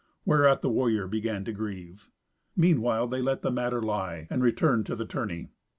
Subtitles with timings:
[0.25, 2.09] Whereat the warrior began to grieve.
[2.55, 5.49] Meanwhile they let the matter lie, and returned to the tourney.